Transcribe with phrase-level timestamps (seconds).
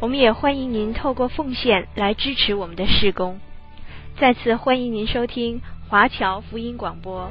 [0.00, 3.38] 我们也欢迎您透过奉献来支持我们的事工。
[4.18, 7.30] 再次欢迎您收听华侨福音广播。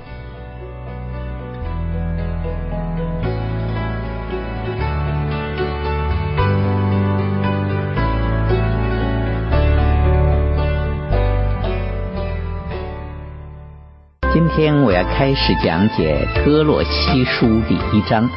[14.31, 18.29] 今天我要开始讲解歌洛西书第一章。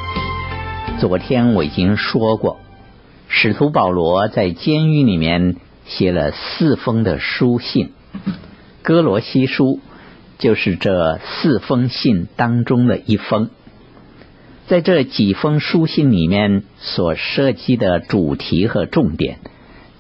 [0.99, 2.62] 昨天我已经说过。
[3.35, 7.93] 使徒保罗在监狱里面写了四封的书信，
[8.83, 9.81] 哥罗西书
[10.39, 13.49] 就是这四封信当中的一封。
[14.67, 19.39] 在这几封书信里面所涉及的主题和重点，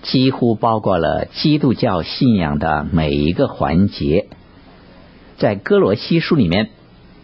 [0.03, 4.29] 几乎包括了基督教信仰的每一个环节。
[5.39, 6.69] 在哥罗西书里面，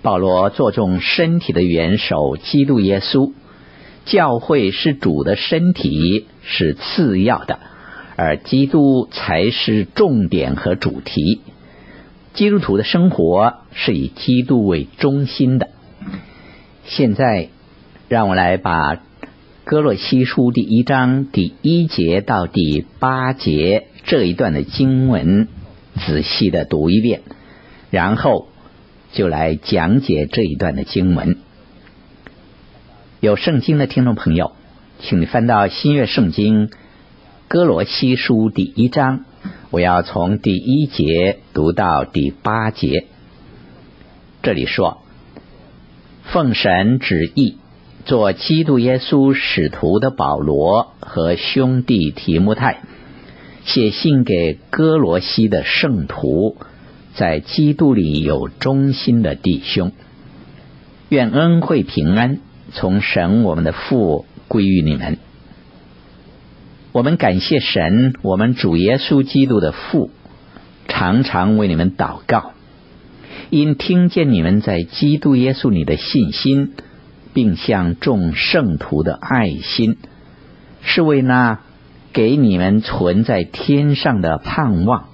[0.01, 3.33] 保罗着重身体的元首基督耶稣。
[4.05, 7.59] 教会是主的身体，是次要的，
[8.17, 11.41] 而基督才是重点和主题。
[12.35, 15.69] 基督徒的生活是以基督为中心的。
[16.85, 17.49] 现在，
[18.09, 19.03] 让我来把
[19.65, 25.49] 哥罗西书第一章第一节到第八节这一段的经文
[26.07, 27.21] 仔细的读一遍，
[27.91, 28.49] 然后
[29.13, 31.37] 就来讲解这一段的经文。
[33.21, 34.53] 有圣经的听众朋友，
[35.01, 36.71] 请你翻到新约圣经
[37.49, 39.25] 歌罗西书第一章，
[39.71, 43.07] 我要从第一节读到第八节。
[44.41, 44.99] 这里说
[46.31, 47.57] ：“奉神旨意，
[48.05, 52.83] 做基督耶稣使徒的保罗和兄弟提摩太，
[53.65, 56.57] 写信给哥罗西的圣徒，
[57.17, 59.91] 在基督里有忠心的弟兄，
[61.09, 62.39] 愿恩惠平安。”
[62.73, 65.19] 从神我们的父归于你们，
[66.93, 70.11] 我们感谢神，我们主耶稣基督的父，
[70.87, 72.53] 常常为你们祷告，
[73.51, 76.75] 因听见你们在基督耶稣里的信心，
[77.33, 79.97] 并向众圣徒的爱心，
[80.83, 81.61] 是为那
[82.13, 85.09] 给你们存在天上的盼望。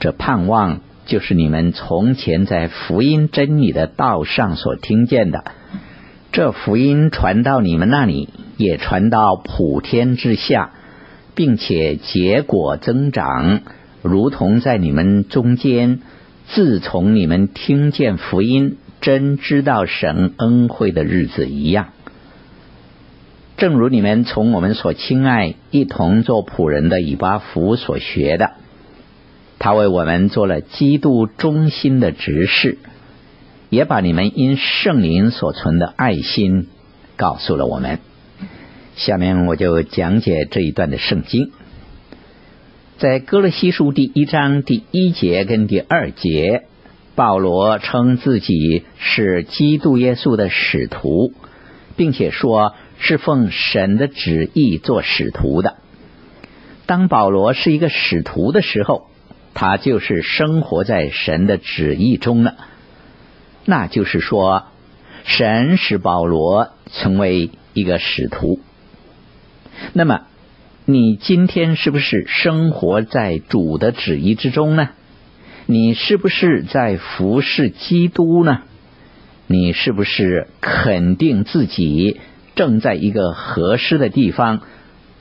[0.00, 5.44] 这盼望就是你们从前在福音真理的道上所听见的。
[6.34, 10.72] 这福音传到你们那里，也传到普天之下，
[11.36, 13.60] 并且结果增长，
[14.02, 16.00] 如同在你们中间，
[16.48, 21.90] 自从你们听见福音，真知道神恩惠的日子一样。
[23.56, 28.54] 正如你们从我们所亲爱、一同做仆人的以巴弗所学的，
[29.60, 32.78] 他为我们做了基督忠心的执事。
[33.74, 36.68] 也把你们因圣灵所存的爱心
[37.16, 37.98] 告诉了我们。
[38.94, 41.50] 下面我就讲解这一段的圣经，
[42.98, 46.62] 在歌罗西书第一章第一节跟第二节，
[47.16, 51.32] 保罗称自己是基督耶稣的使徒，
[51.96, 55.78] 并且说是奉神的旨意做使徒的。
[56.86, 59.08] 当保罗是一个使徒的时候，
[59.52, 62.54] 他就是生活在神的旨意中了。
[63.64, 64.64] 那就是说，
[65.24, 68.60] 神使保罗成为一个使徒。
[69.92, 70.22] 那么，
[70.84, 74.90] 你今天是不是生活在主的旨意之中呢？
[75.66, 78.62] 你是不是在服侍基督呢？
[79.46, 82.20] 你是不是肯定自己
[82.54, 84.60] 正在一个合适的地方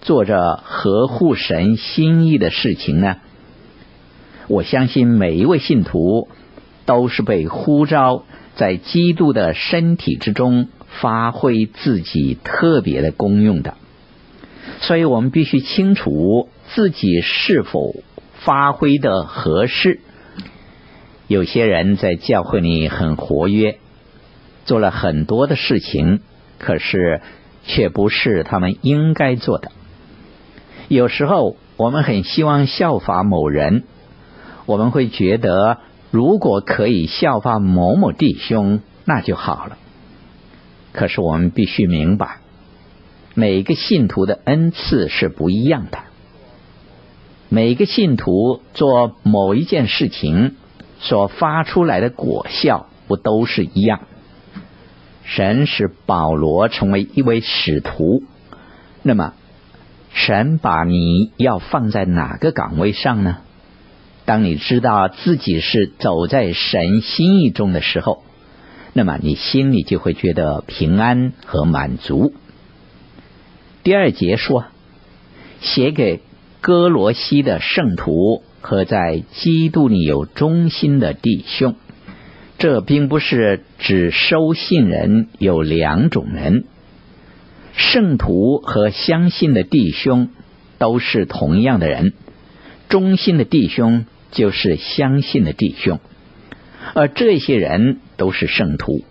[0.01, 3.17] 做着合乎神心意的事情呢？
[4.49, 6.27] 我相信每一位信徒
[6.85, 8.23] 都是被呼召。
[8.55, 10.67] 在基督的身体之中
[11.01, 13.73] 发挥自己特别的功用的，
[14.79, 17.95] 所以我们必须清楚自己是否
[18.35, 20.01] 发挥的合适。
[21.27, 23.79] 有些人在教会里很活跃，
[24.65, 26.19] 做了很多的事情，
[26.59, 27.21] 可是
[27.65, 29.71] 却不是他们应该做的。
[30.89, 33.85] 有时候我们很希望效法某人，
[34.67, 35.79] 我们会觉得。
[36.13, 39.79] 如果可以效法某某弟兄，那就好了。
[40.91, 42.37] 可是我们必须明白，
[43.33, 45.97] 每个信徒的恩赐是不一样的。
[47.49, 50.55] 每个信徒做某一件事情
[50.99, 54.01] 所发出来的果效，不都是一样？
[55.23, 58.21] 神使保罗成为一位使徒，
[59.01, 59.33] 那么
[60.13, 63.37] 神把你要放在哪个岗位上呢？
[64.25, 68.23] 当你知道自己是走在神心意中的时候，
[68.93, 72.33] 那么你心里就会觉得平安和满足。
[73.83, 74.65] 第二节说，
[75.59, 76.21] 写给
[76.61, 81.75] 歌罗西的圣徒和在基督里有忠心的弟兄，
[82.57, 86.63] 这并不是指收信人有两种人，
[87.73, 90.29] 圣徒和相信的弟兄
[90.77, 92.13] 都是同样的人，
[92.93, 95.99] 忠心的弟兄就是相信的弟兄，
[96.93, 99.03] 而这些人都是圣徒。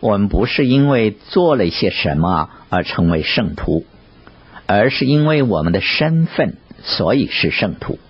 [0.00, 3.84] 我们不是因为做了一些什么而成为圣徒。
[4.66, 8.00] 而是因为我们的身份，所以是圣徒。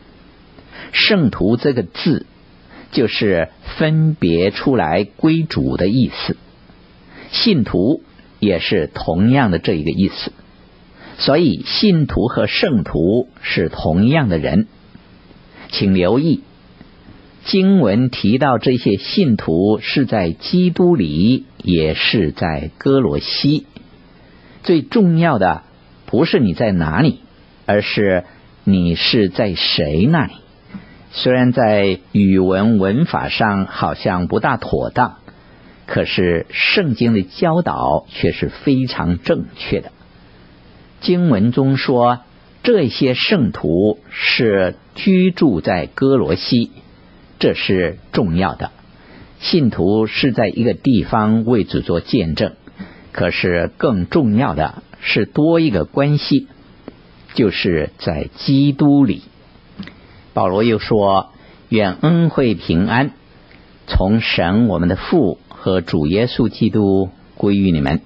[0.93, 2.25] 圣徒这个字，
[2.91, 6.39] 就是分别出来归主的意思。
[7.31, 8.03] 信徒
[8.39, 10.33] 也是同样的这一个意思。
[11.21, 14.67] 所以，信徒和圣徒是同样的人。
[15.69, 16.43] 请留意，
[17.45, 23.67] 经文提到这些信徒是在基督里，也是在哥罗西。
[24.65, 25.63] 最重要的。
[26.07, 27.21] 不是你在哪里，
[27.67, 28.25] 而是
[28.65, 30.33] 你是在谁那里。
[31.13, 35.19] 虽然在语文文法上好像不大妥当，
[35.87, 39.93] 可是圣经的教导却是非常正确的。
[41.01, 42.21] 经文中说，
[42.63, 46.71] 这些圣徒是居住在歌罗西，
[47.39, 48.71] 这是重要的。
[49.39, 52.53] 信徒是在一个地方为主做见证，
[53.13, 54.83] 可是更重要的。
[55.01, 56.47] 是多一个关系，
[57.33, 59.23] 就是在基督里。
[60.35, 61.31] 保罗又说
[61.71, 63.13] ：“愿恩惠平安
[63.87, 68.03] 从神我们的父和主耶稣基督归于你们。”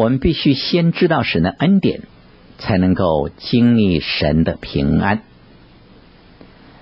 [0.00, 2.04] 我们必须先知道神的恩典，
[2.56, 5.20] 才能够经历神的平安。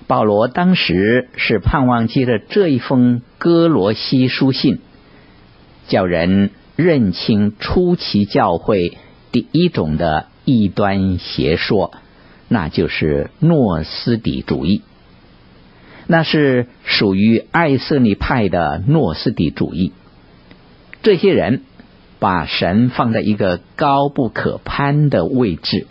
[0.07, 4.79] 保罗当时是盼望借着这一封歌罗西书信，
[5.89, 6.51] 叫人。
[6.77, 8.97] 认清初期教会
[9.33, 11.91] 第一种的异端邪说，
[12.47, 14.81] 那就是诺斯底主义。
[16.07, 19.91] 那是属于爱色尼派的诺斯底主义。
[21.03, 21.63] 这些人
[22.19, 25.87] 把神放在一个高不可攀的位置，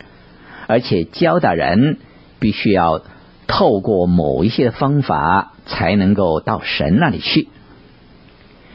[0.67, 1.97] 而且教导人
[2.39, 3.01] 必须要
[3.47, 7.49] 透过某一些方法才能够到神那里去。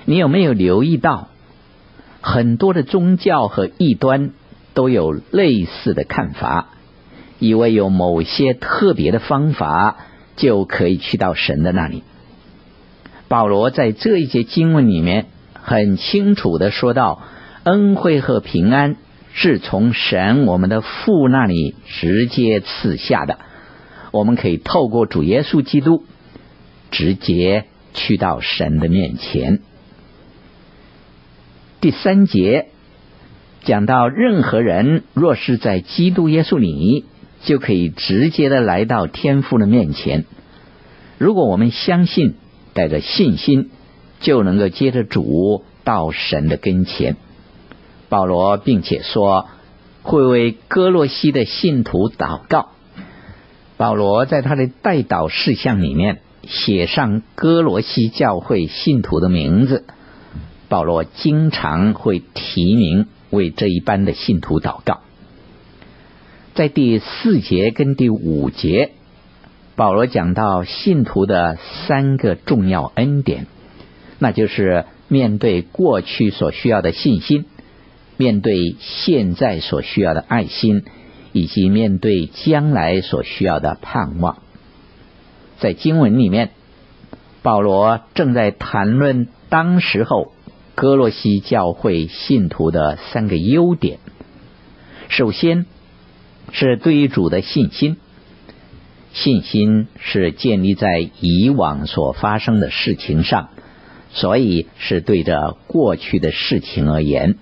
[0.04, 1.28] 你有没有留意到？
[2.20, 4.30] 很多的宗教和异端
[4.72, 6.68] 都有类似的看法，
[7.38, 9.96] 以为有某些特别的方法
[10.34, 12.02] 就可以去到神的那里。
[13.28, 17.22] 保罗在这一节经文里面很清楚的说到，
[17.64, 18.96] 恩惠和平安
[19.32, 23.38] 是从神我们的父那里直接赐下的，
[24.12, 26.05] 我们可以透过主耶稣基督
[26.90, 27.64] 直接
[27.94, 29.61] 去到神的面前。
[31.80, 32.66] 第三节
[33.62, 37.06] 讲到，任何人若是在基督耶稣里，
[37.44, 40.26] 就可以直接的来到天父的面前。
[41.16, 42.35] 如果我们相信，
[42.75, 43.71] 带着信心，
[44.21, 47.16] 就能够接着主到神的跟前。
[48.14, 49.49] 保罗并且说
[50.04, 52.68] 会为哥罗西的信徒祷告。
[53.76, 59.85] 保罗在他的代祷事项里面写上哥罗西教会信徒的名字。
[60.68, 65.00] 保罗经常会提名为这一班的信徒祷告。
[66.54, 68.92] 在第四节跟第五节，
[69.75, 73.49] 保罗讲到信徒的三个重要恩典，
[74.21, 77.47] 那就是面对过去所需要的信心，
[78.16, 80.85] 面对现在所需要的爱心，
[81.33, 84.38] 以及面对将来所需要的盼望。
[85.59, 86.50] 在经文里面，
[87.42, 90.33] 保罗正在谈论当时候。
[90.76, 94.00] 哥罗西教会信徒的三个优点，
[95.09, 95.66] 首先
[96.50, 97.97] 是对于主的信心，
[99.12, 103.50] 信心是建立在以往所发生的事情上，
[104.11, 107.38] 所以是对着过去的事情而言，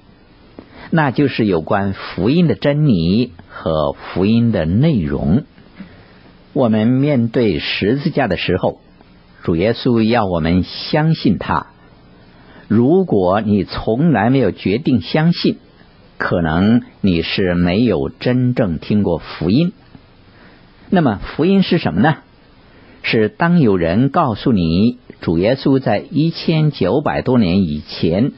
[0.95, 5.45] 那就是有关福音的真理和福音的内容。
[6.53, 8.79] 我们面对十字架的时候，
[9.43, 11.69] 主耶稣要我们相信他。
[12.69, 15.57] 如果你从来没有决定相信，
[16.19, 19.73] 可能你是没有真正听过福音。
[20.91, 22.17] 那么福音是什么呢？
[23.03, 28.33] 是当有人告诉你，主耶稣在一千九百多年以前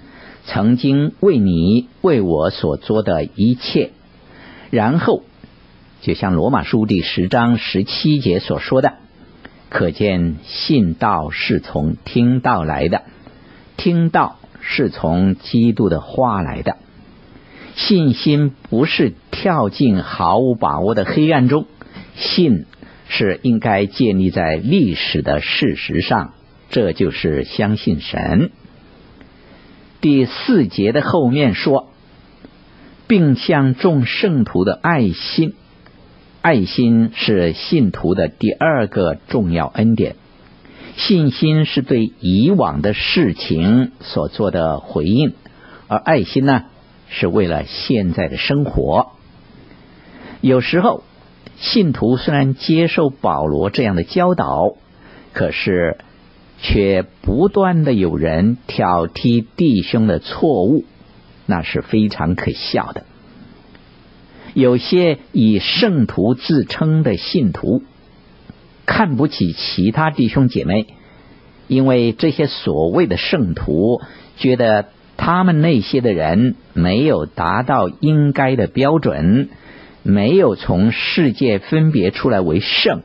[0.47, 3.91] 曾经为你为我所做的一切，
[4.71, 5.23] 然后
[6.03, 8.95] 就像罗马书第十章十七节所说的，
[9.69, 13.03] 可见信道是从听道来的，
[13.77, 16.77] 听道是从基督的话来的。
[17.75, 21.67] 信心不是跳进毫无把握的黑暗中，
[22.15, 22.67] 信。
[23.07, 26.33] 是应该建立在历史的事实上，
[26.71, 28.51] 这就是相信神。
[30.05, 31.89] 第四节的后面说，
[33.07, 35.55] 并向众圣徒的爱心，
[36.43, 40.17] 爱心是信徒的第二个重要恩典。
[40.99, 45.33] 信心是对以往的事情所做的回应，
[45.89, 46.65] 而爱心呢，
[47.09, 49.13] 是为了现在的生活。
[50.43, 51.03] 有时候。
[51.57, 54.75] 信徒虽然接受保罗这样的教导，
[55.33, 55.99] 可是
[56.61, 60.85] 却不断的有人挑剔弟兄的错误，
[61.47, 63.05] 那是非常可笑的。
[64.55, 67.83] 有些以圣徒自称的信徒，
[68.87, 70.87] 看不起其他弟兄姐妹，
[71.69, 74.01] 因为这些所谓的圣徒
[74.37, 79.51] 觉得他们那些的人没有达到应该的标准。
[80.07, 83.01] 没有从世界分别出来为圣，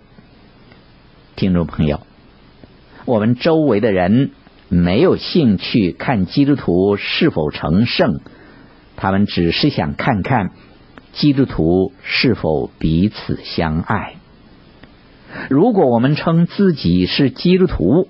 [1.38, 2.01] 听众朋友，
[3.09, 4.29] 我们周围的人
[4.67, 8.19] 没有兴趣看基督徒是否成圣，
[8.97, 10.51] 他们只是想看看
[11.11, 14.13] 基督徒是否彼此相爱。
[15.49, 18.07] 如果我们称自己是基督徒，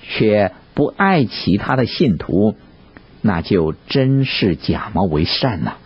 [0.00, 2.54] 却不爱其他的信徒，
[3.20, 5.76] 那就真是假冒为善了。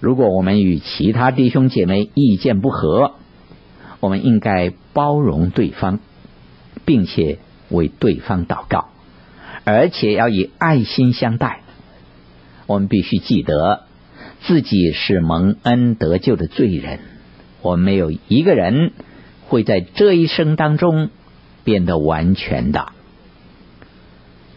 [0.00, 3.14] 如果我们与其他弟兄姐妹意见不合，
[4.00, 5.98] 我们应该包容对方，
[6.84, 8.88] 并且为对方祷告，
[9.64, 11.60] 而且要以爱心相待。
[12.66, 13.82] 我们必须记得，
[14.42, 17.00] 自己是蒙恩得救的罪人，
[17.62, 18.92] 我们没有一个人
[19.48, 21.10] 会在这一生当中
[21.64, 22.92] 变得完全的。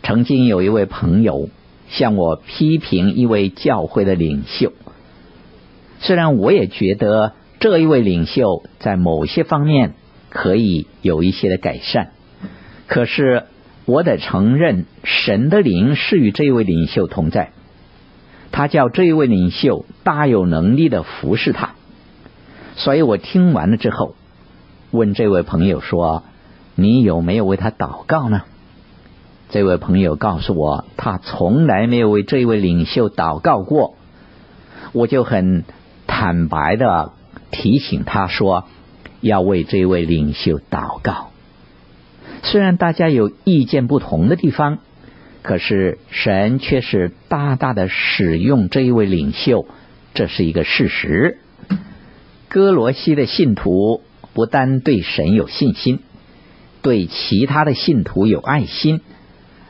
[0.04, 1.50] 曾经有一位朋友
[1.90, 4.74] 向我批评一位教会的领袖。
[6.00, 9.94] 虽然我也觉得这一位领袖在某些方面
[10.34, 12.10] 可以有一些的改善，
[12.88, 13.44] 可是
[13.86, 17.52] 我得承认神的灵是与这位领袖同在，
[18.52, 21.76] 他叫这一位领袖大有能力的服侍他。
[22.76, 24.16] 所以我听完了之后，
[24.92, 26.24] 问这位朋友说
[26.76, 28.42] ：“你有没有为他祷告呢？”
[29.52, 33.96] 这位朋友告诉我，他从来没有为这位领袖祷告过。
[34.92, 35.64] 我就很。
[36.06, 37.14] 坦白的
[37.50, 38.66] 提醒他说，
[39.24, 41.32] 要为这位领袖祷告。
[42.44, 44.80] 虽然大家有意见不同的地方，
[45.42, 49.66] 可是神却是大大的使用这一位领袖，
[50.14, 51.40] 这是一个事实。
[52.50, 54.04] 歌罗西的信徒
[54.34, 56.02] 不单对神有信心，
[56.82, 59.00] 对其他的信徒有爱心，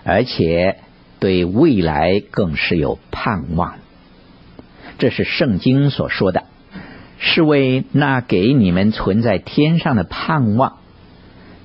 [0.03, 0.79] 而且
[1.19, 3.75] 对未来更是有盼望。
[4.97, 6.42] 这是圣经所说的，
[7.33, 10.77] 是为那给你们存在天上的盼望。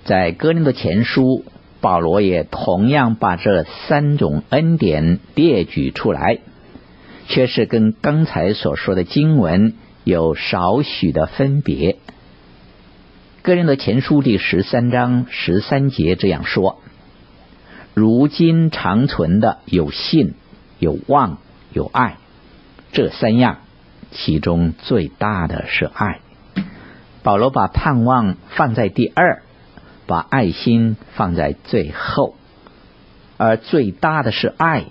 [0.06, 1.44] 在哥林多前书，
[1.82, 6.38] 保罗也同样把这三种恩典列举出来，
[7.26, 11.98] 却是跟刚才所说的经文有少许的分别。
[13.42, 16.78] 哥林多前书第十三章十三节这样说
[17.92, 20.32] ：“如今长存的有信、
[20.78, 21.36] 有望、
[21.74, 22.16] 有爱。”
[22.90, 23.58] 这三样，
[24.10, 26.20] 其中最大的是爱。
[27.22, 29.42] 保罗把盼望放在第二，
[30.06, 32.34] 把爱心放在最后，
[33.36, 34.86] 而最大的是爱，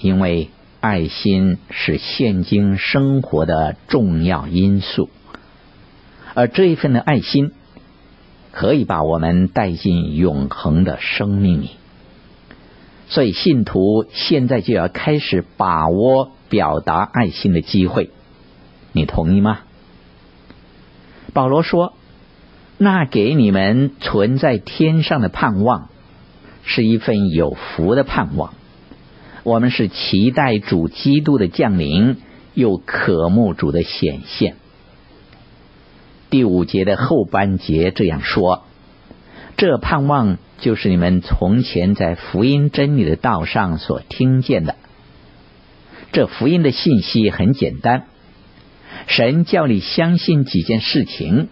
[0.00, 0.50] 因为
[0.80, 5.10] 爱心是现今生活的重要因素，
[6.34, 7.52] 而这一份的爱心，
[8.52, 11.70] 可以把我们带进永恒的生命里。
[13.08, 16.32] 所以，信徒现在就要开始把握。
[16.52, 18.10] 表达爱心的机会，
[18.92, 19.60] 你同意吗？
[21.32, 21.94] 保罗说
[22.76, 25.88] ：“那给你们存在天上的盼望，
[26.62, 28.52] 是一份有福的盼望。
[29.42, 32.18] 我们是期待主基督的降临，
[32.54, 34.56] 又渴慕主的显现。”
[36.28, 38.64] 第五节的后半节这样说
[39.56, 44.76] ：“这盼望就是你们从前在福音真理的道上所听见的。”
[46.12, 48.04] 这福音的信息很简单，
[49.06, 51.48] 神叫你相信几件事情，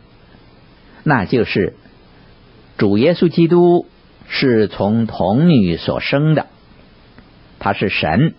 [1.05, 1.75] 那就是
[2.79, 3.87] 主耶稣基督
[4.29, 6.47] 是从童女所生的，
[7.59, 8.35] 他是神，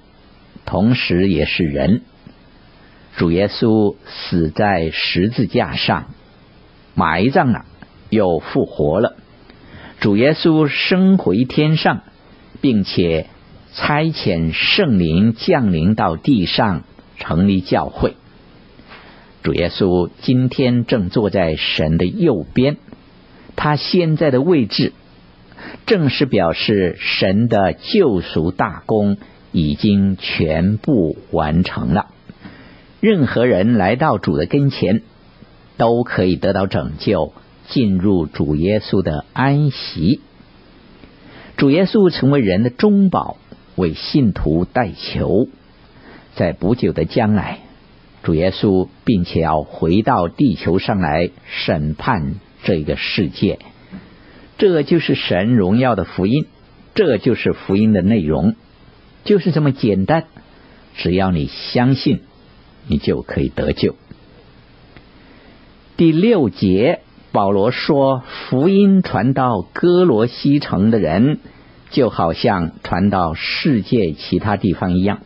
[0.65, 2.01] 同时也是人。
[3.17, 6.13] 主耶稣死在十字架上，
[6.95, 7.65] 埋葬了，
[8.09, 9.17] 又复活了。
[9.99, 12.01] 主耶稣升回天上，
[12.61, 13.27] 并且
[13.73, 16.83] 差遣圣灵降临到地上，
[17.19, 18.15] 成立教会。
[19.43, 22.77] 主耶稣今天正坐在神的右边，
[23.55, 24.93] 他现在的位置，
[25.87, 29.17] 正是表示神的救赎大功
[29.51, 32.07] 已经全部完成了。
[32.99, 35.01] 任何人来到主的跟前，
[35.75, 37.33] 都可以得到拯救，
[37.67, 40.21] 进入主耶稣的安息。
[41.57, 43.37] 主耶稣成为人的中保，
[43.75, 45.47] 为信徒代求，
[46.35, 47.60] 在不久的将来。
[48.23, 53.57] 主耶稣，并且要回到地球上来审判这个世界，
[54.57, 56.45] 这就是神荣耀的福音，
[56.93, 58.55] 这就是福音的内容，
[59.23, 60.25] 就是这么简单。
[60.95, 62.21] 只要你相信，
[62.87, 63.95] 你就可以得救。
[65.97, 66.99] 第六节，
[67.31, 71.39] 保罗说：“福音传到歌罗西城的人，
[71.89, 75.21] 就好像传到世界其他地方一样。”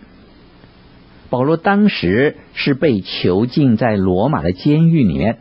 [1.30, 5.40] 保罗当时是被囚禁在罗马的监狱里面，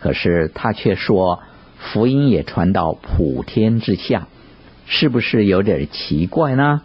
[0.00, 1.40] 可是他却说
[1.78, 4.26] 福音也传到普天之下，
[4.86, 6.82] 是不是有点奇怪呢？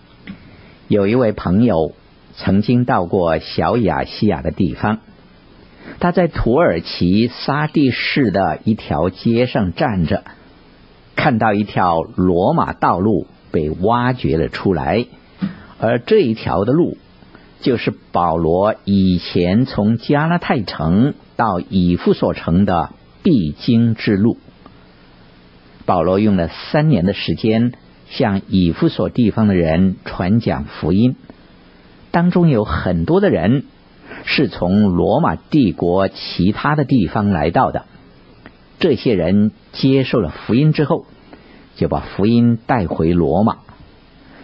[0.88, 1.94] 有一位朋友
[2.36, 5.00] 曾经到过小亚细亚的地方，
[6.00, 10.24] 他在土耳其撒蒂市的一条街上站着，
[11.16, 15.06] 看到一条罗马道路被挖掘了出来，
[15.80, 16.98] 而这一条的路。
[17.62, 22.92] 就是保罗以前从加拉太城到以弗所城的
[23.24, 24.38] 必经之路。
[25.86, 27.74] 保罗用了三年的时间
[28.10, 31.16] 向以弗所地方的人传讲福音，
[32.12, 33.66] 当中有很多的人
[34.26, 37.86] 是从罗马帝国其他的地方来到的。
[38.80, 41.06] 这些人接受了福音之后，
[41.76, 43.58] 就把福音带回罗马。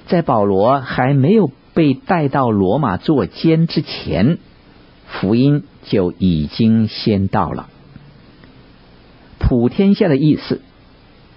[0.07, 4.37] 在保罗还没有被带到罗马做监之前，
[5.07, 7.69] 福音就已经先到了。
[9.39, 10.61] 普天下的意思，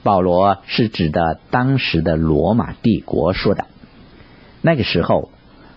[0.02, 3.66] 保罗是指的当时的罗马帝国说的。
[4.62, 5.30] 那个时候，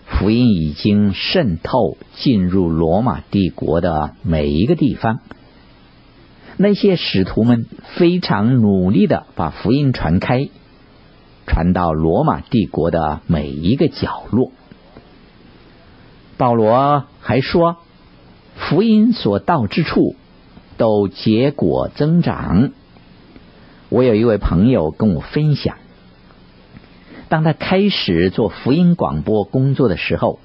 [0.06, 5.20] 福音已经渗透进入罗马帝国的每一个地方。
[6.56, 10.48] 那些使徒们非常努力的把福音传开。
[11.50, 14.52] 传到罗马帝国的每一个角落。
[16.36, 17.78] 保罗还说，
[18.54, 20.14] 福音所到之处
[20.76, 22.70] 都结果增长。
[23.88, 25.78] 我有一位朋友跟我分享，
[27.28, 30.38] 当他开始做福音广播工作的时候，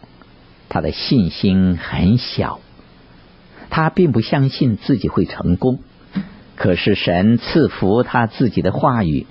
[0.70, 2.60] 他的信心很小，
[3.70, 5.78] 他并不相信自己会成功。
[6.56, 9.28] 可是神赐福他自己的话语。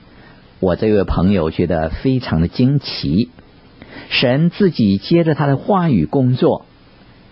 [0.65, 3.29] 我这位朋友觉得非常的惊奇，
[4.09, 6.65] 神自己接着他的话语工作，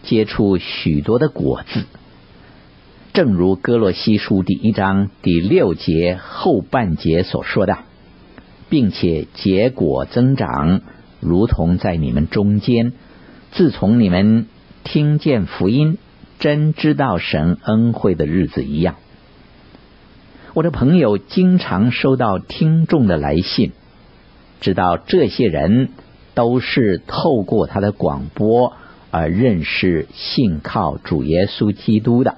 [0.03, 1.85] 结出许多的果子，
[3.15, 7.79] 正如哥罗西书第一章第六节后半节所说的，
[8.69, 10.83] 并且结果增长，
[11.19, 12.93] 如同在你们中间，
[13.51, 14.47] 自从你们
[14.85, 15.97] 听见福音，
[16.39, 18.97] 真知道神恩惠的日子一样。
[20.55, 23.73] 我的朋友经常收到听众的来信，
[24.61, 25.89] 知道这些人
[26.35, 28.75] 都是透过他的广播
[29.11, 32.37] 而认识、信靠主耶稣基督的。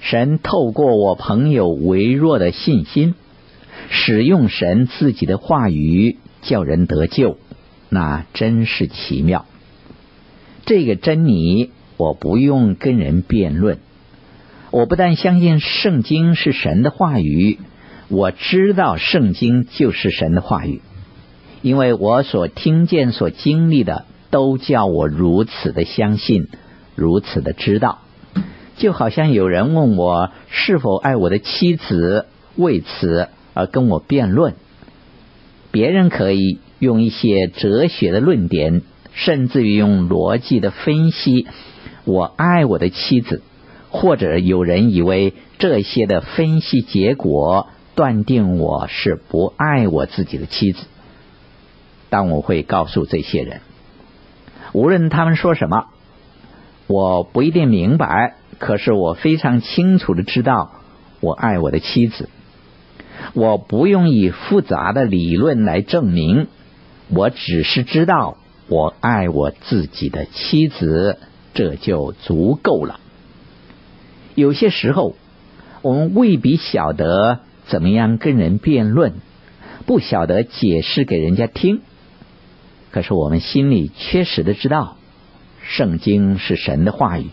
[0.00, 3.14] 神透过我朋友微弱的信心，
[3.90, 7.36] 使用神自己的话语叫人得救，
[7.90, 9.44] 那真是奇妙。
[10.64, 13.78] 这个真理，我不用跟人辩论。
[14.70, 17.58] 我不但相信圣经是神的话语，
[18.08, 20.82] 我知道圣经就是神的话语，
[21.62, 26.48] 因为我所听见、所经历的，都叫我如此的相信，
[26.94, 28.00] 如此的知道。
[28.76, 34.54] 就好像有人问我是否爱我的妻子，为此而跟我辩论。
[35.70, 38.82] 别人可以用一些哲学的论点，
[39.14, 41.46] 甚至于用逻辑的分析，
[42.04, 43.42] 我爱我的妻子。
[43.90, 50.84] 或者有人以为这些的分析结果断定我是不爱我自己的妻子，
[52.10, 53.60] 但我会告诉这些人，
[54.72, 55.86] 无论他们说什么，
[56.86, 60.70] 我不一定明白，可是我非常清楚的知道，
[61.20, 62.28] 我爱我的妻子。
[63.34, 66.46] 我不用以复杂的理论来证明，
[67.08, 68.36] 我只是知道
[68.68, 71.18] 我爱我自己的妻子，
[71.52, 73.00] 这就足够了。
[74.38, 75.16] 有些时候，
[75.82, 79.14] 我们未必晓得怎么样跟人辩论，
[79.84, 81.80] 不晓得解释给人家听。
[82.92, 84.96] 可是我们心里确实的知道，
[85.64, 87.30] 圣经是神的话语，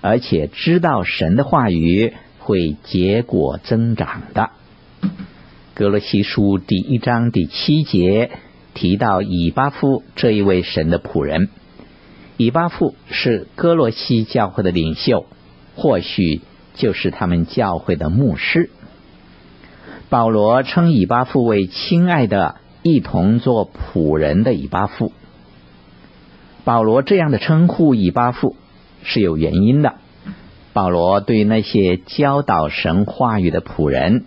[0.00, 4.50] 而且知道神的话语会结果增长的。
[5.74, 8.30] 格罗西书第一章第七节
[8.74, 11.48] 提到以巴夫这一位神的仆人，
[12.36, 15.26] 以巴夫是歌罗西教会的领袖，
[15.78, 16.40] 或许
[16.74, 18.68] 就是他们教会的牧师。
[20.08, 25.12] 保罗称以巴父为亲爱的，一同做仆人的以巴父。
[26.64, 28.56] 保罗这样的称呼以巴父
[29.04, 29.94] 是有原因的。
[30.72, 34.24] 保罗对那些教导神话语的仆人，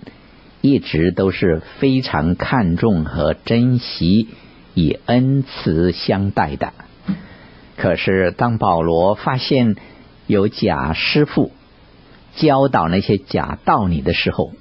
[0.62, 4.30] 一直都是非常看重和珍惜，
[4.74, 6.72] 以恩慈相待的。
[7.76, 9.76] 可是，当保罗发现
[10.32, 11.52] 有假师傅
[12.38, 14.54] 教导那些假道理的时候，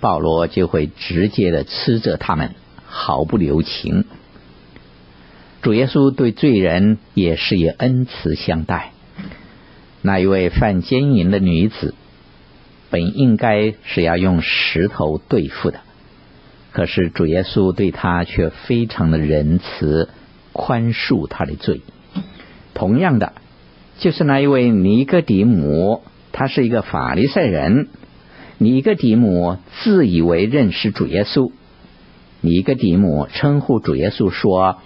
[0.00, 2.54] 保罗就会直接的斥责他们，
[2.86, 4.06] 毫不留情。
[5.60, 8.92] 主耶稣对罪人也是以恩慈相待。
[10.00, 11.94] 那一位犯奸淫的女子。
[12.90, 15.80] 本应该是要用石头对付的，
[16.72, 20.08] 可是主耶稣对她却非常的仁慈，
[20.54, 21.82] 宽恕她的罪。
[22.72, 23.34] 同样的，
[23.98, 27.88] 就是那一位尼哥底母，他是一个法利赛人。
[28.58, 31.50] 尼哥底母自以为认识主耶稣，
[32.40, 34.78] 尼哥底母称呼主耶稣说：“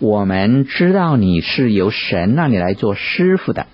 [0.00, 3.66] 我们知道你是由神那里来做师傅的。”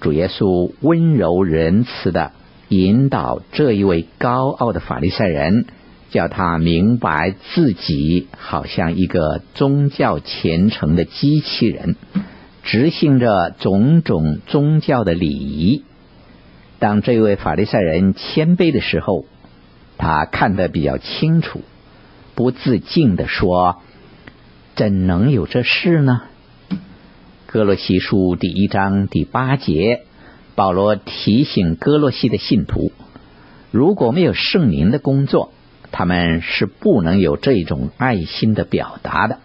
[0.00, 2.32] 主耶稣温柔仁慈的
[2.68, 5.66] 引导这一位高傲的法利赛人，
[6.10, 11.96] 叫他明白自己好像一个宗教虔诚的机器人，
[12.70, 15.82] 执行着种种宗教的礼仪。
[16.78, 19.24] 当这位法利赛人谦卑的时候，
[19.98, 21.62] 他看得比较清楚，
[22.36, 23.78] 不自禁地说
[24.76, 26.22] ：“怎能有这事呢？”
[27.46, 30.02] 哥罗西书第一章第八节，
[30.54, 32.92] 保罗提醒哥罗西的信徒，
[33.72, 35.52] 如果没有圣灵的工作，
[35.90, 39.40] 他们是不能有这种爱心的表达的。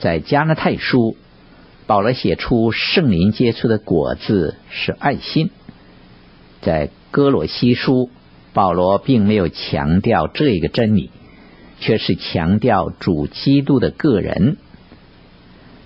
[0.00, 1.16] 在加拉太书，
[1.86, 5.50] 保罗写出圣灵结出的果子是爱心；
[6.60, 8.10] 在哥罗西书，
[8.52, 11.10] 保罗并没有强调这个真理，
[11.78, 14.56] 却是强调主基督的个人。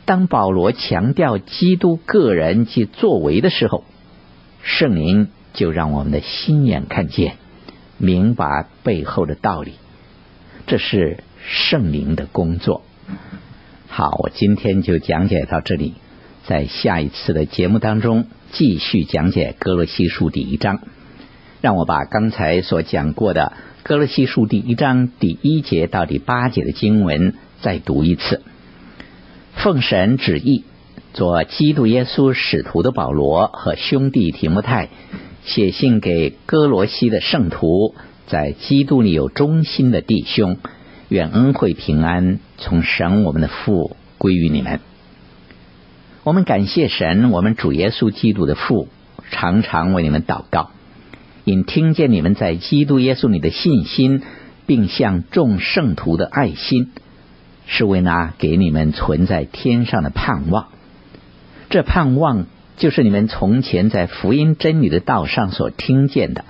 [0.06, 3.84] 当保罗强调基督个人及作为的时候，
[4.62, 7.36] 圣灵就让我们的心眼看见，
[7.98, 9.74] 明白背后的道理。
[10.66, 12.82] 这是圣灵的工作。
[13.92, 15.94] 好，我今天就讲解到这里，
[16.46, 20.79] 在下一次的节目当中继续讲解歌罗西书第一章。
[21.61, 28.42] 让我把刚才所讲过的歌罗西书第一章第一节到第八节的经文再读一次。
[29.57, 30.62] 奉神旨意，
[31.12, 34.88] 做基督耶稣使徒的保罗和兄弟提摩太，
[35.44, 37.96] 写信给哥罗西的圣徒，
[38.29, 40.59] 在基督里有忠心的弟兄，
[41.11, 44.81] 愿恩惠平安从神我们的父归于你们。
[46.23, 48.88] 我们感谢神，我们主耶稣基督的父，
[49.31, 50.70] 常常为你们祷告，
[51.44, 54.23] 因听见你们在基督耶稣里的信心，
[54.66, 56.90] 并向众圣徒的爱心。
[57.66, 60.68] 是为那给你们存在天上的盼望，
[61.68, 62.46] 这盼望
[62.77, 66.44] 就是你们从前在福音真理的道上所听见的。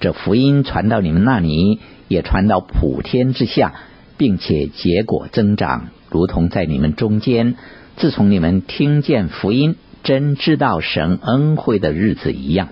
[0.00, 3.72] 这福音传到你们那里，也传到普天之下，
[4.16, 7.54] 并且结果增长，如同在你们中间，
[7.96, 12.70] 自从你们听见福音，真知道神恩惠的日子一样。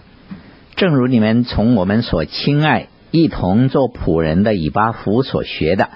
[0.75, 5.89] 正如你们从我们所亲爱、一同做仆人的以巴弗所学的。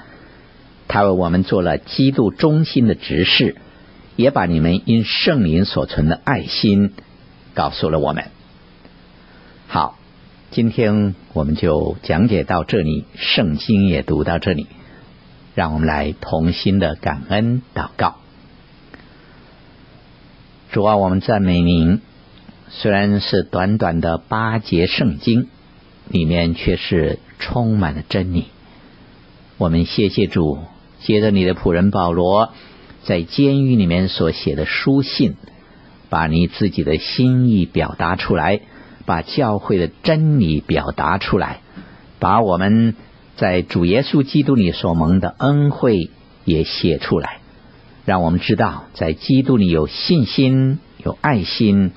[0.87, 3.57] 他为我们做了基督忠心的执事，
[4.15, 6.93] 也把你们因圣灵所存的爱心
[7.55, 8.27] 告诉了我们。
[9.67, 9.99] 好，
[10.53, 14.67] 今天我们就讲解到这里，圣经也读到这里，
[15.55, 18.17] 让我们来同心的感恩祷告。
[20.71, 22.03] 主啊，我们赞美您。
[22.69, 25.49] 虽然是短短的八节圣经，
[26.07, 28.45] 里面却是充满了真理。
[29.57, 30.59] 我们谢谢主。
[31.01, 32.53] 接着，你的仆人保罗
[33.05, 35.35] 在监狱里面所写的书信，
[36.11, 38.61] 把你自己的心意表达出来，
[39.05, 41.61] 把教会的真理表达出来，
[42.19, 42.95] 把我们
[43.37, 46.11] 在主耶稣基督里所蒙的恩惠
[46.45, 47.38] 也写出来，
[48.05, 51.93] 让我们知道在基督里有信心、有爱心、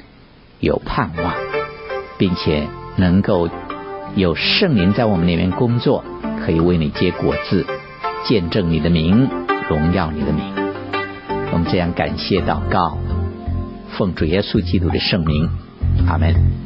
[0.60, 1.34] 有盼望，
[2.18, 3.50] 并且能够
[4.16, 6.04] 有圣灵在我们里面工作，
[6.46, 7.66] 可以为你结果子，
[8.26, 9.30] 见证你的名，
[9.70, 10.44] 荣耀你的名。
[11.52, 12.98] 我们这样感谢祷告，
[13.98, 15.50] 奉主耶稣基督的圣名，
[16.08, 16.65] 阿门。